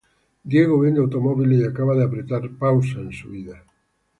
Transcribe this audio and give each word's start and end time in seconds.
Diego 0.51 0.79
vende 0.79 0.99
automóviles 0.99 1.59
y 1.59 1.63
acaba 1.63 1.93
de 1.93 2.03
"apretar" 2.03 2.49
pausa 2.57 2.99
en 3.01 3.11
su 3.13 3.29
vida. 3.29 3.63